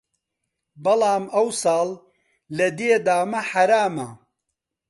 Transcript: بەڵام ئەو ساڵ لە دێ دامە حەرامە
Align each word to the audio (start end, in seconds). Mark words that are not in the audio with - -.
بەڵام 0.83 1.23
ئەو 1.35 1.47
ساڵ 1.61 1.87
لە 2.57 2.67
دێ 2.77 2.93
دامە 3.05 3.41
حەرامە 3.49 4.09